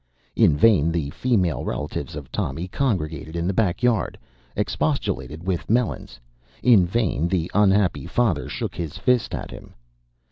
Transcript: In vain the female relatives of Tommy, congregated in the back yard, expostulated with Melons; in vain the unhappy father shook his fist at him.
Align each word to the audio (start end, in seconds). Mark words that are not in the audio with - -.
In 0.35 0.57
vain 0.57 0.91
the 0.91 1.11
female 1.11 1.63
relatives 1.63 2.15
of 2.15 2.31
Tommy, 2.31 2.67
congregated 2.67 3.35
in 3.35 3.45
the 3.45 3.53
back 3.53 3.83
yard, 3.83 4.17
expostulated 4.55 5.43
with 5.45 5.69
Melons; 5.69 6.19
in 6.63 6.87
vain 6.87 7.27
the 7.27 7.51
unhappy 7.53 8.07
father 8.07 8.49
shook 8.49 8.73
his 8.73 8.97
fist 8.97 9.35
at 9.35 9.51
him. 9.51 9.75